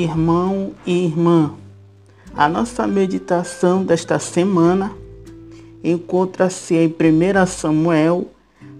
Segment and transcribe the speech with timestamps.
[0.00, 1.52] irmão e irmã.
[2.34, 4.92] A nossa meditação desta semana
[5.84, 8.28] encontra-se em 1 Samuel,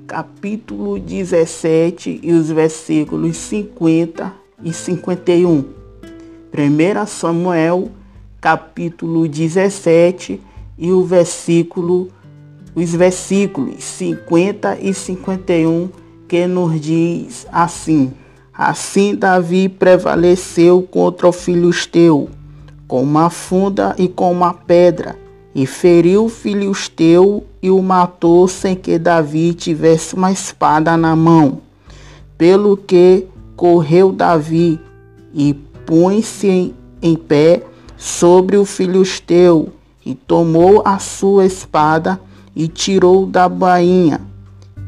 [0.06, 4.32] capítulo 17 e os versículos 50
[4.64, 5.58] e 51.
[5.58, 7.90] 1 Samuel,
[8.40, 10.40] capítulo 17
[10.78, 12.08] e o versículo
[12.74, 15.90] os versículos 50 e 51
[16.26, 18.14] que nos diz assim:
[18.54, 22.28] Assim Davi prevaleceu contra o filisteu,
[22.86, 25.16] com uma funda e com uma pedra,
[25.54, 31.60] e feriu o filisteu e o matou sem que Davi tivesse uma espada na mão.
[32.36, 33.26] Pelo que
[33.56, 34.78] correu Davi
[35.32, 35.54] e
[35.86, 37.62] põe-se em, em pé
[37.96, 39.70] sobre o filisteu,
[40.04, 42.20] e tomou a sua espada
[42.54, 44.20] e tirou da bainha,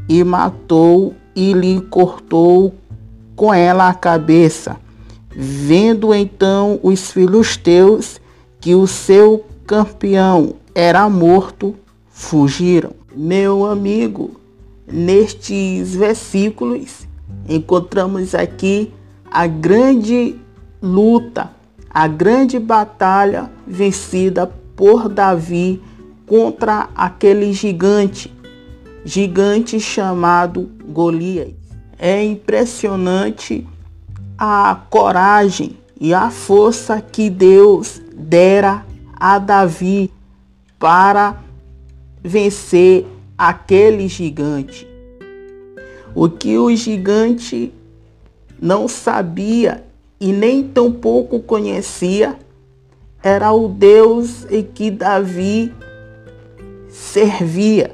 [0.06, 2.74] e matou e lhe cortou
[3.36, 4.76] com ela a cabeça.
[5.30, 8.20] Vendo então os filisteus
[8.60, 11.74] que o seu campeão era morto,
[12.08, 12.92] fugiram.
[13.14, 14.40] Meu amigo,
[14.86, 17.06] nestes versículos
[17.48, 18.92] encontramos aqui
[19.30, 20.36] a grande
[20.80, 21.50] luta,
[21.90, 25.80] a grande batalha vencida por Davi
[26.26, 28.32] contra aquele gigante,
[29.04, 31.63] gigante chamado Golias.
[32.06, 33.66] É impressionante
[34.36, 40.12] a coragem e a força que Deus dera a Davi
[40.78, 41.42] para
[42.22, 43.06] vencer
[43.38, 44.86] aquele gigante.
[46.14, 47.72] O que o gigante
[48.60, 49.82] não sabia
[50.20, 52.38] e nem tampouco conhecia
[53.22, 55.72] era o Deus em que Davi
[56.90, 57.92] servia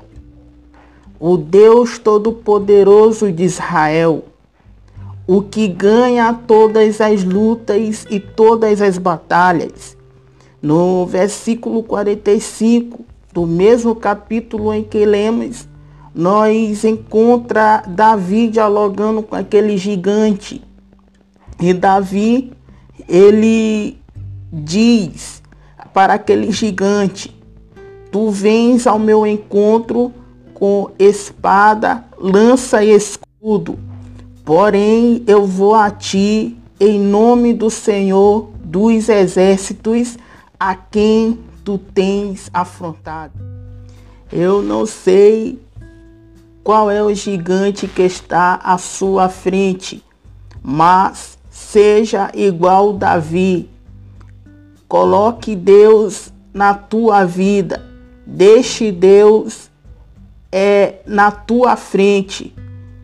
[1.20, 4.24] o Deus Todo-Poderoso de Israel,
[5.26, 9.96] o que ganha todas as lutas e todas as batalhas.
[10.62, 13.04] No versículo 45
[13.34, 15.68] do mesmo capítulo em que lemos,
[16.14, 20.62] nós encontra Davi dialogando com aquele gigante.
[21.60, 22.52] E Davi,
[23.06, 23.98] ele
[24.50, 25.42] diz
[25.92, 27.36] para aquele gigante:
[28.10, 30.12] Tu vens ao meu encontro
[30.60, 33.78] com espada, lança e escudo.
[34.44, 40.18] Porém, eu vou a ti em nome do Senhor dos exércitos,
[40.58, 43.32] a quem tu tens afrontado.
[44.30, 45.58] Eu não sei
[46.62, 50.04] qual é o gigante que está à sua frente,
[50.62, 53.70] mas seja igual Davi.
[54.86, 57.82] Coloque Deus na tua vida.
[58.26, 59.69] Deixe Deus
[60.52, 62.54] é na tua frente,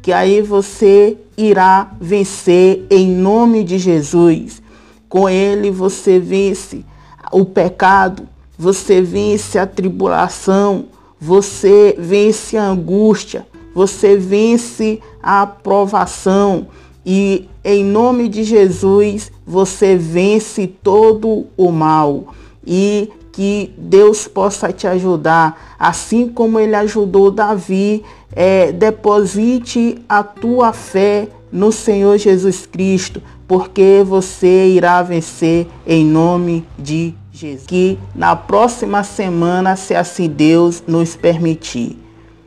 [0.03, 4.63] que aí você irá vencer em nome de Jesus.
[5.09, 6.85] Com ele você vence
[7.33, 10.87] o pecado, você vence a tribulação,
[11.21, 16.69] você vence a angústia, você vence a aprovação
[17.05, 22.35] e em nome de Jesus você vence todo o mal.
[22.67, 28.03] E que Deus possa te ajudar, assim como ele ajudou Davi.
[28.33, 36.67] É, deposite a tua fé no Senhor Jesus Cristo, porque você irá vencer em nome
[36.79, 37.67] de Jesus.
[37.67, 41.99] Que na próxima semana, se assim Deus nos permitir.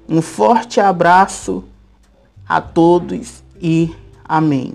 [0.07, 1.63] Um forte abraço
[2.47, 3.91] a todos e
[4.25, 4.73] amém.